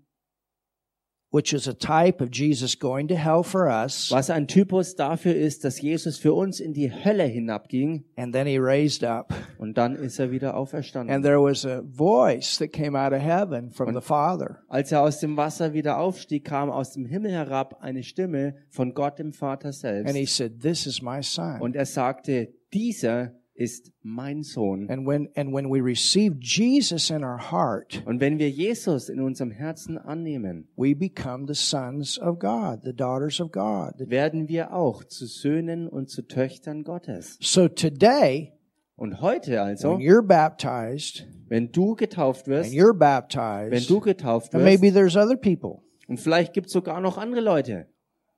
[1.31, 4.09] which is a type of Jesus going to hell for us.
[4.11, 8.47] was ein Typus dafür ist, dass Jesus für uns in die Hölle hinabging And then
[8.47, 9.33] he raised up.
[9.59, 11.13] und dann ist er wieder auferstanden.
[11.15, 14.57] And there was a voice that came out of heaven from the Father.
[14.67, 18.93] Als er aus dem Wasser wieder aufstieg, kam aus dem Himmel herab eine Stimme von
[18.93, 20.37] Gott dem Vater And he selbst.
[20.37, 21.61] said, This is my son.
[21.61, 24.89] Und er sagte, dieser ist mein Sohn.
[24.89, 29.19] And when, and when we receive Jesus in our heart, Und wenn wir Jesus in
[29.19, 33.93] unserem Herzen annehmen, we become the sons of God, the daughters of God.
[34.09, 37.37] werden wir auch zu Söhnen und zu Töchtern Gottes.
[37.41, 38.53] So today,
[38.95, 43.99] Und heute when also, you're baptized, wenn du getauft and wirst, you're wenn baptized, du
[43.99, 45.81] getauft and wirst, maybe there's other people.
[46.07, 47.87] und vielleicht gibt es sogar noch andere Leute,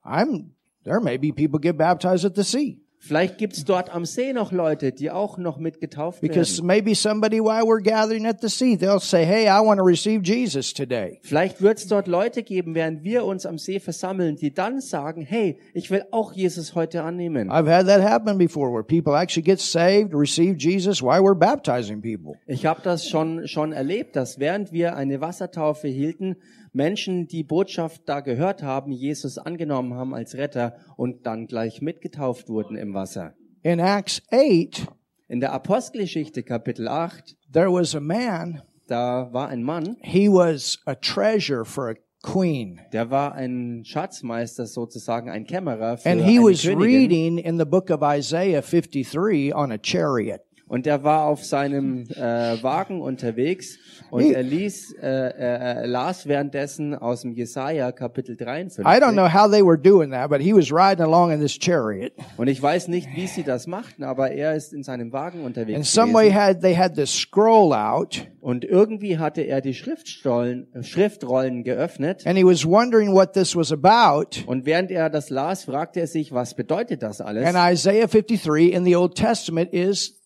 [0.04, 0.52] I'm,
[0.84, 2.82] there may be people get baptized at the sea.
[3.02, 6.68] Vielleicht gibt es dort am See noch Leute, die auch noch mit getauft Because werden.
[6.68, 10.22] maybe somebody while we're gathering at the sea, they'll say, Hey, I want to receive
[10.24, 11.20] Jesus today.
[11.24, 15.22] Vielleicht wird es dort Leute geben, während wir uns am See versammeln, die dann sagen,
[15.22, 17.50] hey, ich will auch Jesus heute annehmen.
[17.50, 22.02] I've had that happen before where people actually get saved, receive Jesus while we're baptizing
[22.02, 22.36] people.
[22.46, 26.36] Ich habe das schon, schon erlebt, dass während wir eine Wassertaufe hielten,
[26.74, 32.50] Menschen die Botschaft da gehört haben, Jesus angenommen haben als Retter und dann gleich mitgetauft
[32.50, 33.34] wurden im Wasser.
[33.64, 34.88] In Acts 8,
[35.28, 40.80] In der Apostelgeschichte Kapitel 8, there was a man, da war ein Mann, he was
[40.86, 42.80] a treasure for a queen.
[42.94, 46.82] der war ein Schatzmeister sozusagen, ein Kämmerer für And he eine was Königin.
[46.82, 50.42] reading in the book of Isaiah 53 on a chariot.
[50.72, 53.78] Und er war auf seinem äh, Wagen unterwegs
[54.10, 58.86] und er ließ, äh, er, er las währenddessen aus dem Jesaja Kapitel 53.
[58.86, 61.60] I don't know how they were doing that, but he was riding along in this
[61.60, 62.14] chariot.
[62.38, 65.76] Und ich weiß nicht, wie sie das machten, aber er ist in seinem Wagen unterwegs
[65.76, 70.74] And some way had they had this scroll out, Und irgendwie hatte er die Schriftstollen,
[70.74, 72.26] äh, Schriftrollen geöffnet.
[72.26, 74.38] and he was wondering what this was about.
[74.48, 77.46] Und während er das las, fragte er sich, was bedeutet das alles?
[77.46, 80.21] And Isaiah 53 in the Old Testament is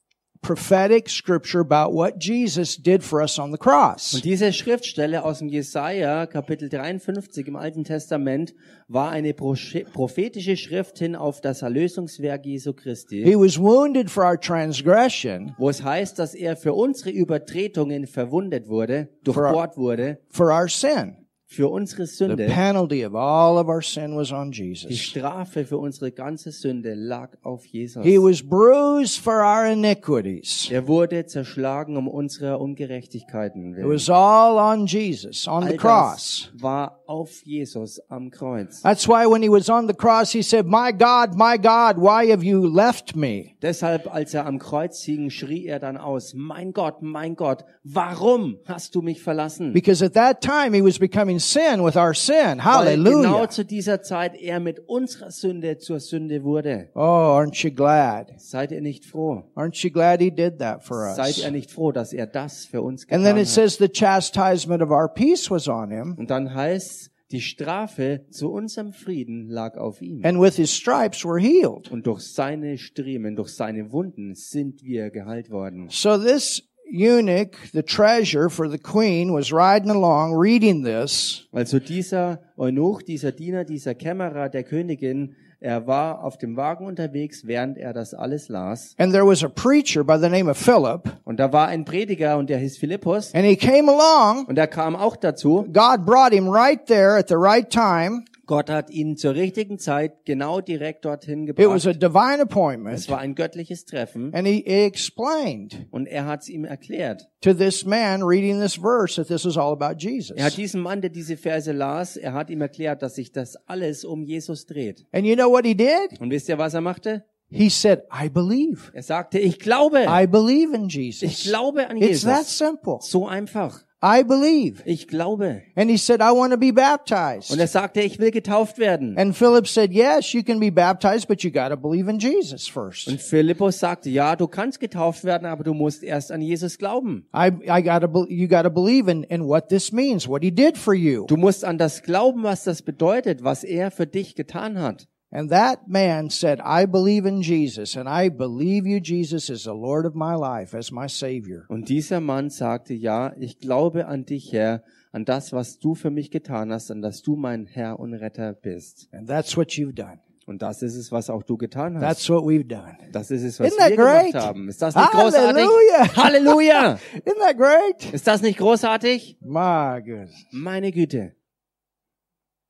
[0.45, 4.13] prophetic scripture about what Jesus did for us on the cross.
[4.13, 8.53] Und diese Schriftstelle aus dem Jesaja, Kapitel 53 im Alten Testament,
[8.88, 14.39] war eine prophetische Schrift hin auf das Erlösungswerk Jesu Christi, He was wounded for our
[14.39, 20.67] transgression, wo es heißt, dass er für unsere Übertretungen verwundet wurde, durchbohrt wurde, for our
[20.67, 21.24] sin.
[21.47, 22.45] Für unsere The Sünde.
[22.47, 24.97] penalty of all of our sin was on Die Jesus.
[24.97, 28.03] Strafe für unsere ganze Sünde lag auf Jesus.
[28.03, 30.67] He was bruised for our iniquities.
[30.71, 33.89] Er wurde zerschlagen um unsere Ungerechtigkeiten It willen.
[33.89, 36.49] was all on Jesus, on the All cross.
[36.53, 38.81] das war auf Jesus am Kreuz.
[38.81, 42.29] That's why when he was on the cross, he said, My God, my God, why
[42.31, 43.55] have you left me?
[43.62, 48.58] Deshalb, als er am Kreuz hing, schrie er dann aus, mein Gott, mein Gott, warum
[48.65, 49.73] hast du mich verlassen?
[49.73, 52.36] Because at that time he was becoming sin with our sin.
[52.36, 53.50] Weil genau Hallelujah.
[53.50, 56.89] zu dieser Zeit er mit unserer Sünde zur Sünde wurde.
[56.95, 58.34] Oh, aren't you glad?
[58.39, 59.43] Seid ihr nicht froh?
[59.56, 61.43] Aren't you glad he did that for Seid us?
[61.43, 63.48] ihr nicht froh, dass er das für uns And getan then it hat?
[63.48, 68.52] says the chastisement of our peace was on him, Und dann heißt die Strafe zu
[68.52, 70.21] unserem Frieden lag auf ihm.
[70.24, 71.91] and with his stripes we're healed.
[71.91, 75.88] Und durch seine Striemen, durch seine Wunden sind wir geheilt worden.
[75.89, 82.39] So this eunuch, the treasure for the queen, was riding along reading this, Also dieser
[82.58, 87.91] Eunuch, dieser Diener, dieser Kämmerer der Königin, er war auf dem Wagen unterwegs, während er
[87.93, 88.93] das alles las.
[89.00, 92.38] and there was a preacher by the name of Philip, Und da war ein Prediger
[92.38, 93.34] und der hieß Philippus.
[93.34, 94.45] and he came along.
[94.45, 95.63] Und er kam auch dazu.
[95.74, 98.26] God brought him right there at the right time.
[98.45, 102.03] Gott hat ihn zur richtigen Zeit genau direkt dorthin It was a gebracht.
[102.03, 103.10] divine Es appointment.
[103.10, 104.34] war ein göttliches Treffen.
[104.34, 107.27] And he explained Und er hat es ihm erklärt.
[107.41, 110.36] to this man reading this verse that this is all about Jesus.
[110.38, 113.55] Er hat diesem Mann, der diese Verse las, er hat ihm erklärt, dass sich das
[113.67, 115.05] alles um Jesus dreht.
[115.12, 116.19] And you know what he did?
[116.19, 117.23] Und wisst ihr, was er machte?
[117.47, 118.91] He said, I believe.
[118.93, 120.05] Er sagte, ich glaube.
[120.10, 121.43] I believe in Ich Jesus.
[121.43, 122.58] glaube an It's that Jesus.
[122.58, 122.97] simple.
[123.01, 123.85] So einfach.
[124.03, 124.84] I believe.
[124.86, 125.63] Ich glaube.
[125.75, 127.51] And he said, I want to be baptized.
[127.51, 129.17] Und er sagte, ich will getauft werden.
[129.17, 132.67] And Philip said, yes, you can be baptized, but you got to believe in Jesus
[132.67, 133.08] first.
[133.08, 137.27] Und Philippus sagte, ja, du kannst getauft werden, aber du musst erst an Jesus glauben.
[137.34, 140.51] I, I got to, you got to believe in, in what this means, what he
[140.51, 141.25] did for you.
[141.25, 145.08] Du musst an das glauben, was das bedeutet, was er für dich getan hat.
[145.36, 149.74] And that man said, I believe in Jesus, and I believe you, Jesus, is the
[149.74, 151.65] Lord of my life, as my Savior.
[151.67, 156.10] Und dieser Mann sagte, ja, ich glaube an dich, Herr, an das, was du für
[156.10, 159.10] mich getan hast, an dass du mein Herr und Retter bist.
[159.12, 160.21] And that's what you've done.
[160.45, 162.02] Und das ist es, was auch du getan hast.
[162.02, 162.95] That's what we've done.
[163.12, 164.32] Das ist es, was Isn't that wir great?
[164.32, 164.69] gemacht haben.
[164.69, 165.65] Ist das nicht großartig?
[165.65, 166.15] Hallelujah.
[166.15, 167.00] Halleluja!
[167.26, 168.13] Isn't that great?
[168.13, 169.38] Ist das nicht großartig?
[169.41, 170.32] My goodness.
[170.52, 171.36] Meine Güte.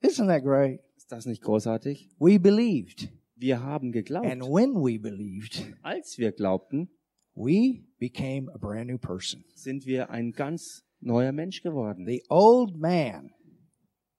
[0.01, 0.84] Isn't that great?
[1.05, 2.09] Ist das nicht großartig?
[2.17, 3.09] We believed.
[3.35, 4.25] Wir haben geglaubt.
[4.25, 6.89] And when we believed, Als wir glaubten,
[7.35, 9.45] we became a brand new person.
[9.53, 12.07] sind wir ein ganz neuer Mensch geworden.
[12.07, 13.29] The old man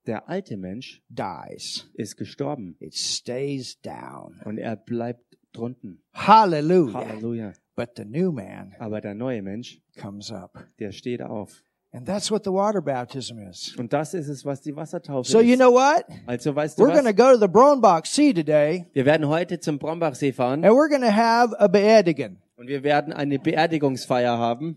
[0.07, 1.91] Der alte Mensch dies.
[1.95, 4.41] ist gestorben It stays down.
[4.45, 6.05] und er bleibt drunten.
[6.15, 6.95] Hallelujah.
[7.05, 7.53] Halleluja.
[7.75, 10.69] But the new man Aber der neue Mensch, comes up.
[10.79, 11.65] der steht auf.
[11.97, 13.75] And that's what the water baptism is.
[13.79, 15.61] Und das ist es, was die Wassertaufe So you ist.
[15.61, 16.05] know what?
[16.27, 17.17] Also weißt du We're going to was?
[17.17, 21.01] go to the Brombach Sea today Wir werden heute zum Brombachsee fahren and we're going
[21.01, 22.37] to have a beerdigan.
[22.57, 24.77] und wir werden eine Beerdigungsfeier haben.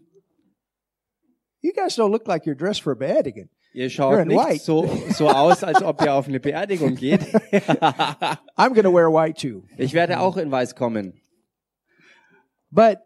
[1.62, 3.50] You guys don't look like you're dressed for a beerdigan.
[3.74, 4.54] Ihr schaut in white.
[4.54, 7.22] nicht so, so aus, als ob ihr auf eine Beerdigung geht.
[8.56, 9.64] I'm going to wear white too.
[9.78, 11.20] Ich werde auch in Weiß kommen.
[12.72, 13.00] But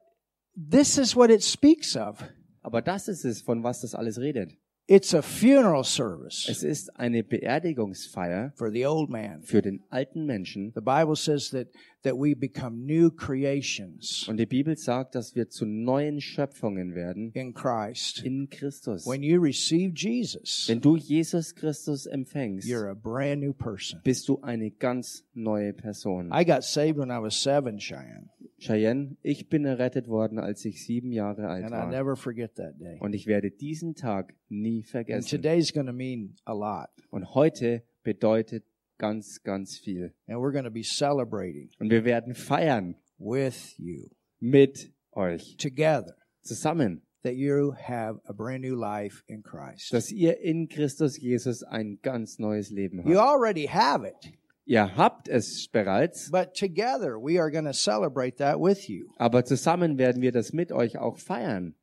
[0.56, 2.24] this is what it speaks of.
[2.64, 4.58] Aber das ist es, von was das alles redet.
[4.86, 9.42] It's a funeral service Es ist eine Beerdigungsfeier for the old man.
[9.42, 10.74] für den alten Menschen.
[10.76, 11.68] The Bible says that,
[12.04, 17.32] that we become new creations Und die Bibel sagt, dass wir zu neuen Schöpfungen werden
[17.34, 18.24] in Christ.
[18.24, 19.06] in Christus.
[19.06, 24.00] When you receive Jesus, Wenn du Jesus Christus empfängst, you're a brand new person.
[24.04, 26.32] bist du eine ganz neue Person.
[26.34, 30.84] I got saved when I was seven, Cheyenne, Cheyenne, ich bin errettet worden, als ich
[30.86, 31.90] sieben Jahre alt and I war.
[31.90, 32.98] never forget that day.
[33.00, 35.30] Und ich werde diesen Tag nie And vergessen.
[35.42, 36.90] today's to mean a lot.
[37.10, 38.64] Und heute bedeutet
[39.04, 40.14] ganz, ganz viel.
[40.28, 46.16] And we're going to be celebrating Und wir werden feiern with you mit euch together
[46.42, 49.92] zusammen, that you have a brand new life in Christ.
[49.94, 53.30] dass ihr in Christus Jesus ein ganz neues Leben You habt.
[53.30, 54.34] already have it,
[54.66, 59.10] Ihr habt es bereits, but together we are going to celebrate that with you.
[59.18, 61.76] aber zusammen werden wir das mit euch auch feiern.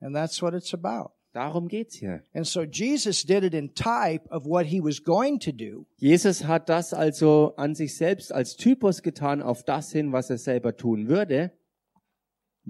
[0.00, 1.12] And that's what it's about.
[1.38, 2.24] Darum geht's hier.
[2.34, 5.86] And so Jesus did it in type of what he was going to do.
[5.98, 10.38] Jesus hat das also an sich selbst als Typus getan auf das hin, was er
[10.38, 11.52] selber tun würde.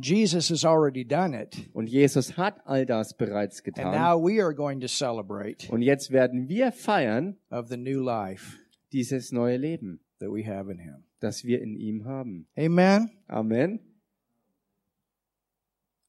[0.00, 1.68] Jesus has already done it.
[1.72, 3.92] Und Jesus hat all das bereits And getan.
[3.92, 8.58] now we are going to celebrate Und jetzt werden wir feiern of the new life
[8.92, 11.04] dieses neue Leben, that we have in him.
[11.20, 12.46] das wir in ihm haben.
[12.56, 13.10] Amen.
[13.28, 13.80] Amen.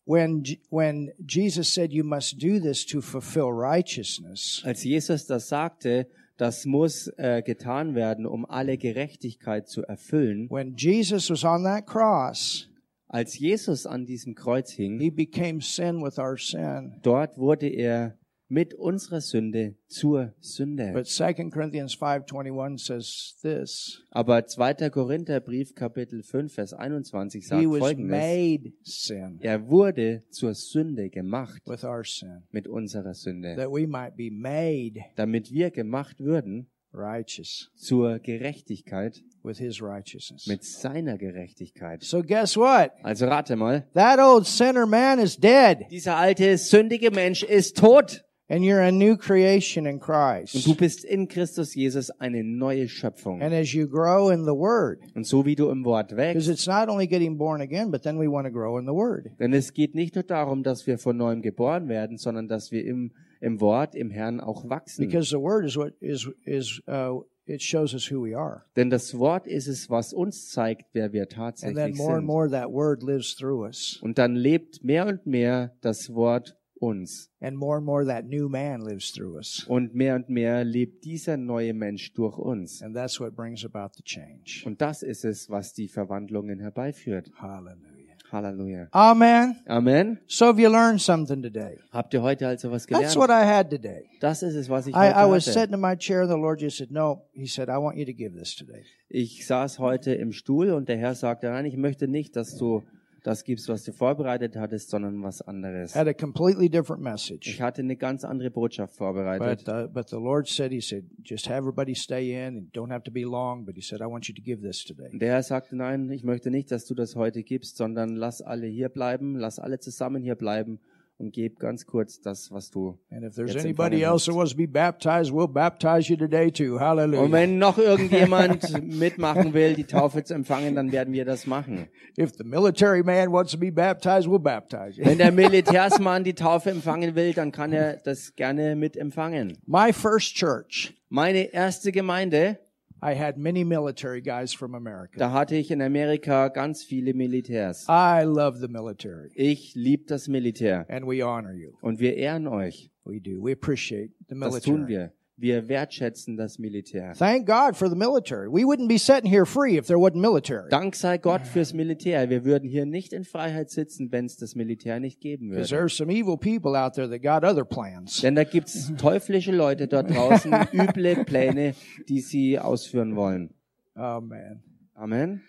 [0.10, 6.08] When, when Jesus said you must do this to fulfill righteousness, Als Jesus das sagte,
[6.38, 10.50] das muss äh, getan werden, um alle Gerechtigkeit zu erfüllen.
[10.50, 12.67] when Jesus was on that cross,
[13.08, 16.93] Als Jesus an diesem Kreuz hing, he became sin with our sin.
[17.04, 18.17] dort wurde er
[18.50, 20.92] mit unserer Sünde zur Sünde.
[20.94, 24.02] But 2 Corinthians 5:21 says this.
[24.10, 24.90] Aber 2.
[24.90, 31.10] Korintherbrief Kapitel 5 Vers 21 sagt He was folgendes: made sin Er wurde zur Sünde
[31.10, 36.20] gemacht with our sin mit unserer Sünde, that we might be made damit wir gemacht
[36.20, 40.48] würden righteous zur Gerechtigkeit with his righteousness.
[40.48, 42.02] mit seiner Gerechtigkeit.
[42.04, 42.92] So guess what?
[43.04, 48.24] Also rate mal, That old sinner man is dead dieser alte sündige Mensch ist tot
[48.50, 50.66] and you're a new creation in und Christ.
[50.68, 53.42] du bist in Christus Jesus eine neue Schöpfung.
[53.42, 56.50] And as you grow in the word, Und so wie du im Wort because wächst,
[56.50, 59.28] it's not only getting born again, but then we want to grow in the word.
[59.40, 62.84] denn es geht nicht nur darum, dass wir von neuem geboren werden, sondern dass wir
[62.84, 65.06] im, im Wort, im Herrn auch wachsen.
[65.06, 68.64] Because the word is what is is uh, it shows us who we are.
[68.76, 72.20] Denn das Wort ist es, was uns zeigt, wer wir And then tatsächlich more and
[72.22, 72.26] sind.
[72.28, 74.00] more that word lives through us.
[74.02, 77.30] Und dann lebt mehr und mehr das Wort uns.
[77.42, 79.65] And more and more that new man lives through us.
[79.68, 82.82] Und mehr und mehr lebt dieser neue Mensch durch uns.
[82.82, 84.63] And that's what brings about the change.
[84.65, 87.32] Und das ist es, was die Verwandlungen herbeiführt.
[87.38, 88.00] Hallelujah.
[88.32, 88.88] Halleluja.
[88.92, 89.56] Amen.
[89.65, 90.20] Amen.
[90.28, 91.80] So have you learned something today?
[91.92, 93.15] Habt ihr heute also was That's gelernt?
[93.18, 94.06] what I had today.
[94.20, 95.60] Das ist es, was ich I, I heute was hatte.
[95.60, 98.06] sitting in my chair and the Lord just said, No, He said, I want you
[98.06, 98.84] to give this today.
[99.10, 102.84] Ich saß heute im Stuhl und der Herr sagte, nein, ich möchte nicht, dass du
[103.23, 105.95] das gibst, was du vorbereitet hattest, sondern was anderes.
[105.95, 107.60] Had a completely different Ich message.
[107.62, 109.65] hatte eine ganz andere Botschaft vorbereitet.
[109.65, 112.91] But, uh, but the Lord said, He said, just have everybody stay in and don't
[112.91, 113.65] have to be long.
[113.65, 115.10] But He said, I want you to give this today.
[115.17, 118.67] Der Herr sagte, nein, ich möchte nicht, dass du das heute gibst, sondern lass alle
[118.67, 120.79] hier bleiben, lass alle zusammen hier bleiben
[121.19, 122.97] und gib ganz kurz das, was du.
[123.12, 126.15] And if there's Jetzt anybody empfangen else that wants to be baptized, we'll baptize you
[126.15, 126.79] today too.
[126.79, 131.89] Und wenn noch irgendjemand mitmachen will, die Taufe zu empfangen, dann werden wir das machen.
[132.17, 135.05] If the military man wants to be baptized, we'll baptize you.
[135.05, 139.58] Wenn der Militärsmann die Taufe empfangen will, dann kann er das gerne mit empfangen.
[139.65, 142.60] My first church, Meine erste Gemeinde,
[143.02, 145.18] I had many military guys from America.
[145.20, 147.86] da hatte ich in Amerika ganz viele Militärs.
[147.90, 151.72] I love the military, Ich liebe das Militär and we honor you.
[151.82, 152.92] und wir ehren euch.
[153.06, 153.42] We do.
[153.42, 154.88] We appreciate the Das tun military.
[154.88, 155.14] wir.
[155.41, 157.13] Wir wertschätzen das Militär.
[157.13, 158.47] Thank God for the military.
[158.47, 160.69] We wouldn't be sitting here free if there wasn't military.
[160.69, 162.30] Dank sei Gott fürs Militär.
[162.30, 165.80] Wir würden hier nicht in Freiheit sitzen, wenn es das Militär nicht geben Because würde.
[165.80, 168.19] there's some evil people out there that got other plans.
[168.19, 171.73] Denn da gibt's teuflische Leute dort draußen, üble Pläne,
[172.10, 173.54] die sie ausführen wollen.
[173.95, 174.62] Man.
[174.93, 175.41] Amen.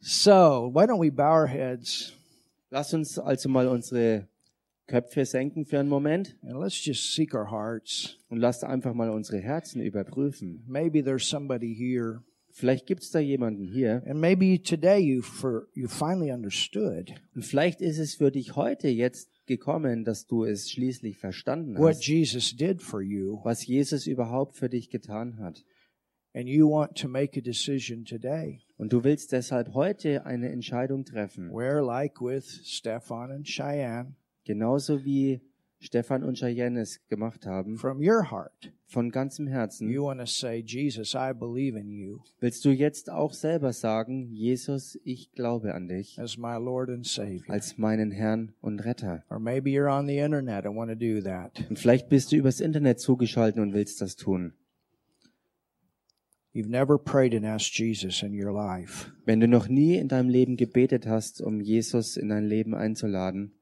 [0.00, 2.12] So why don't we bow our heads
[2.70, 4.26] Lass uns also mal unsere
[4.92, 8.18] Köpfe senken für einen Moment and let's just seek our hearts.
[8.28, 10.62] und lasst einfach mal unsere Herzen überprüfen.
[10.68, 12.22] Maybe there's somebody here,
[12.54, 17.80] Vielleicht gibt's da jemanden hier and maybe today you for you finally understood und vielleicht
[17.80, 22.54] ist es für dich heute jetzt gekommen, dass du es schließlich verstanden what hast, Jesus
[22.54, 25.64] did for you, was Jesus überhaupt für dich getan hat.
[26.34, 28.60] and you want to make a decision today.
[28.76, 31.50] Und du willst deshalb heute eine Entscheidung treffen.
[31.50, 35.40] Where, like with Stefan and Cheyenne, Genauso wie
[35.84, 40.26] Stefan und Cheyenne es gemacht haben, from your heart, von ganzem Herzen, you want to
[40.26, 45.74] say, Jesus, I believe in you willst du jetzt auch selber sagen, Jesus, ich glaube
[45.74, 47.50] an dich as my Lord and Savior.
[47.50, 49.24] als meinen Herrn und Retter.
[49.28, 51.68] Or maybe you're on the internet and want to do that.
[51.68, 54.54] Und vielleicht bist du übers Internet zugeschaltet und willst das tun.
[56.54, 59.10] You've never prayed and asked Jesus in your life.
[59.24, 63.52] Wenn du noch nie in deinem Leben gebetet hast, um Jesus in dein Leben einzuladen,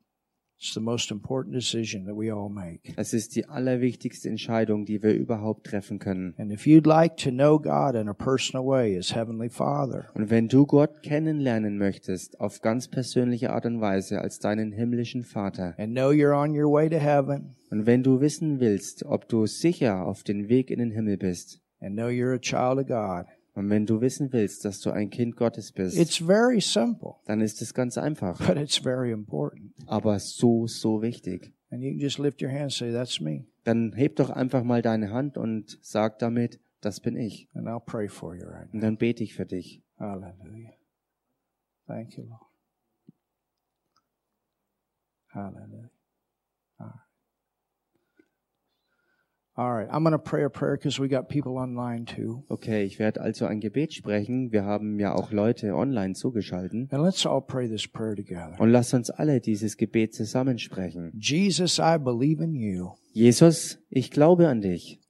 [2.96, 6.34] es ist die allerwichtigste Entscheidung, die wir überhaupt treffen können.
[6.36, 10.28] And if you'd like to know God in a personal way as Heavenly Father, Und
[10.28, 15.74] wenn du Gott kennenlernen möchtest, auf ganz persönliche Art und Weise als deinen himmlischen Vater,
[15.78, 19.46] and know you're on your way to heaven, und wenn du wissen willst, ob du
[19.46, 23.24] sicher auf den Weg in den Himmel bist, and know you're a child of God,
[23.60, 27.42] und wenn du wissen willst, dass du ein Kind Gottes bist, it's very simple, dann
[27.42, 29.72] ist es ganz einfach, but it's very important.
[29.86, 31.52] aber so, so wichtig.
[31.70, 33.44] And you can just lift your hand and say, That's me.
[33.64, 37.48] Dann heb doch einfach mal deine Hand und sag damit, das bin ich.
[37.52, 38.72] And I'll pray for you right now.
[38.72, 39.82] Und dann bete ich für dich.
[39.98, 40.72] Hallelujah.
[41.86, 42.40] Thank you, Lord.
[45.34, 45.90] Hallelujah.
[46.78, 46.86] All right.
[46.86, 46.94] All right.
[46.94, 48.28] I'm going to pray a prayer because we got people online too.
[52.48, 54.52] Okay, ich werde also ein Gebet sprechen.
[54.52, 56.88] Wir haben ja auch Leute online zugeschalten.
[56.90, 58.54] And let's all pray this prayer together.
[58.58, 61.12] Und lass uns alle dieses Gebet zusammensprechen.
[61.14, 62.90] Jesus, I believe in you.
[63.12, 65.00] Jesus, ich glaube an dich.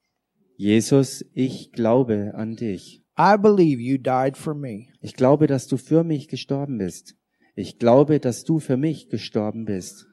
[0.56, 3.02] Jesus, ich glaube an dich.
[3.18, 4.86] I believe you died for me.
[5.00, 7.14] Ich glaube, dass du für mich gestorben bist.
[7.54, 10.06] Ich glaube, dass du für mich gestorben bist.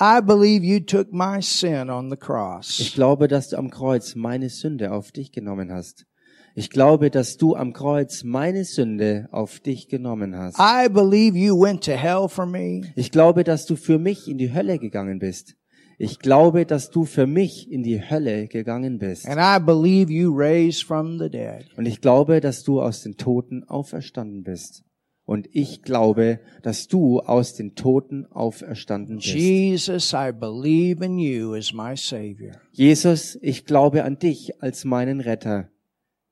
[0.00, 2.92] I believe you took my sin on the Ich cross.
[2.94, 6.06] glaube, dass du am Kreuz meine Sünde auf dich genommen hast.
[6.54, 10.58] Ich glaube, dass du am Kreuz meine Sünde auf dich genommen hast.
[10.58, 12.82] I believe you went to hell for me.
[12.96, 15.54] Ich glaube, dass du für mich in die Hölle gegangen bist.
[16.00, 19.26] Ich glaube, dass du für mich in die Hölle gegangen bist.
[19.26, 21.64] And I believe you raised from the dead.
[21.76, 24.84] Und ich glaube, dass du aus den Toten auferstanden bist.
[25.28, 29.28] Und ich glaube, dass du aus den Toten auferstanden bist.
[29.28, 32.52] Jesus, I believe in you as my Savior.
[32.72, 35.68] Jesus, ich glaube an dich als meinen Retter.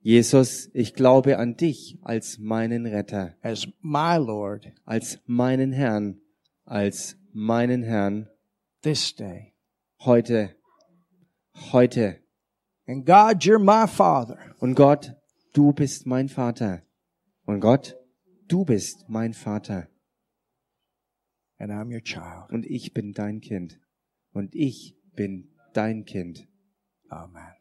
[0.00, 6.18] Jesus, ich glaube an dich als meinen Retter, as my Lord als meinen Herrn,
[6.64, 8.30] als meinen Herrn
[8.80, 9.52] this day.
[10.06, 10.56] heute,
[11.70, 12.20] heute.
[12.86, 14.38] And God, you're my Father.
[14.58, 15.14] Und Gott,
[15.52, 16.80] du bist mein Vater.
[17.44, 17.94] Und Gott,
[18.48, 19.88] du bist mein Vater.
[21.58, 22.50] And I'm your child.
[22.52, 23.80] Und ich bin dein Kind.
[24.32, 26.46] Und ich bin dein Kind.
[27.08, 27.52] Amen.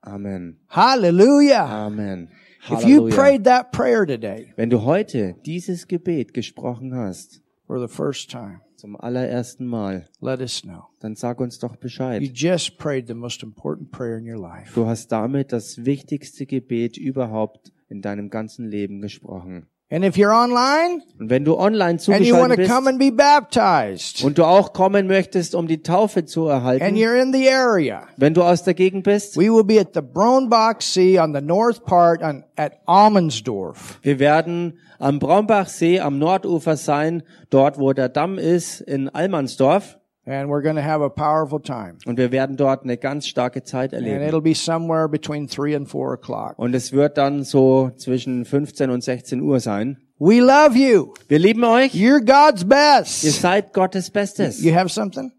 [0.00, 0.60] Amen.
[0.68, 1.64] Hallelujah.
[1.86, 2.28] Amen.
[2.70, 3.14] If you Halleluja.
[3.14, 8.60] prayed that prayer today Wenn du heute dieses Gebet gesprochen hast, for the first time,
[8.76, 10.84] zum allerersten Mal, let us know.
[11.00, 12.22] dann sag uns doch You Bescheid.
[12.34, 14.72] just prayed the most important prayer in your life.
[14.74, 19.68] Du hast damit das wichtigste Gebet überhaupt in deinem ganzen Leben gesprochen.
[19.90, 22.88] And if you're online Und wenn du online and you want zugeschaltet to come bist
[22.88, 27.20] and be baptized und du auch kommen möchtest, um die Taufe zu and erhalten, you're
[27.20, 30.80] in the area, wenn du aus der Gegend bist, we will be at the Bronbach
[30.80, 33.98] See on the north part on, at Almensdorf.
[34.02, 39.98] wir werden am Braumbachsee am Nordufer sein, dort wo der Damm ist, in Almansdorf.
[40.26, 41.98] And we're going to have a powerful time.
[42.06, 44.26] Und wir werden dort eine ganz starke Zeit And erleben.
[44.26, 46.58] it'll be somewhere between three and four o'clock.
[46.58, 49.98] Und es wird dann so zwischen 15 und 16 Uhr sein.
[50.18, 51.12] We love you.
[51.28, 51.92] Wir lieben euch.
[51.94, 53.20] You're God's Ihr best.
[53.40, 54.62] seid Gottes Bestes.
[54.62, 55.30] You have something?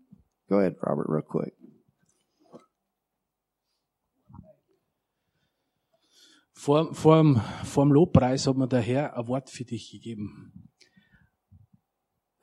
[0.50, 1.54] Go ahead, Robert, real quick.
[6.54, 10.70] Vor, vor, dem, vor dem Lobpreis hat mir der Herr ein Wort für dich gegeben.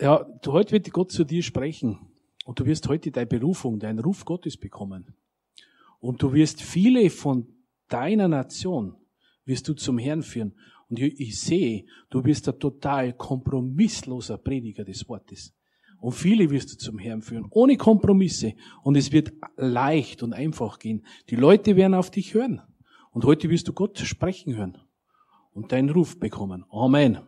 [0.01, 2.12] Ja, heute wird Gott zu dir sprechen.
[2.45, 5.15] Und du wirst heute deine Berufung, deinen Ruf Gottes bekommen.
[6.01, 7.47] Und du wirst viele von
[7.89, 8.97] deiner Nation,
[9.45, 10.55] wirst du zum Herrn führen.
[10.89, 15.55] Und ich, ich sehe, du bist ein total kompromissloser Prediger des Wortes.
[16.01, 18.55] Und viele wirst du zum Herrn führen, ohne Kompromisse.
[18.83, 21.07] Und es wird leicht und einfach gehen.
[21.31, 22.61] Die Leute werden auf dich hören.
[23.13, 24.79] Und heute wirst du Gott sprechen hören
[25.53, 26.65] und deinen Ruf bekommen.
[26.71, 27.19] Amen.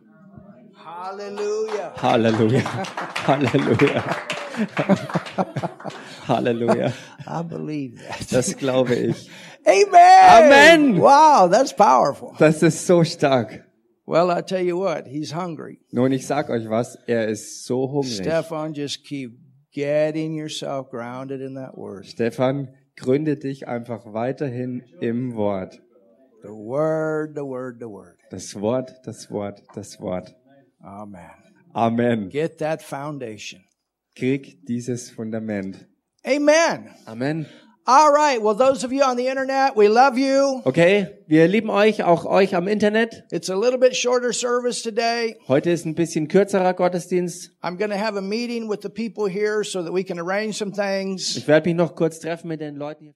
[0.73, 1.93] Hallelujah.
[2.01, 2.63] Halleluja.
[3.27, 4.03] Halleluja.
[6.27, 6.93] Halleluja.
[7.27, 8.31] I believe that.
[8.31, 9.29] Das glaube ich.
[9.65, 9.91] Amen.
[10.93, 11.01] Amen.
[11.01, 12.33] Wow, that's powerful.
[12.37, 13.65] Das ist so stark.
[14.07, 15.79] Well, I tell you what, he's hungry.
[15.91, 18.21] Nun, ich sag euch was, er ist so hungrig.
[18.21, 19.31] Stefan, just keep
[19.71, 22.05] getting yourself grounded in that word.
[22.05, 25.81] Stefan, gründe dich einfach weiterhin im Wort.
[26.43, 28.17] The word, the word, the word.
[28.29, 30.35] Das Wort, das Wort, das Wort.
[30.83, 31.31] Amen.
[31.73, 32.29] Amen.
[32.29, 33.64] Get that foundation.
[34.15, 35.85] Krieg dieses Fundament.
[36.25, 36.89] Amen.
[37.05, 37.45] Amen.
[37.87, 38.41] All right.
[38.41, 40.63] Well, those of you on the internet, we love you.
[40.65, 43.25] Okay, wir lieben euch, auch euch am Internet.
[43.31, 45.35] It's a little bit shorter service today.
[45.47, 47.51] Heute ist ein bisschen kürzerer Gottesdienst.
[47.61, 50.55] I'm going to have a meeting with the people here so that we can arrange
[50.55, 51.37] some things.
[51.37, 53.03] Ich werde mich noch kurz treffen mit den Leuten.
[53.03, 53.13] hier.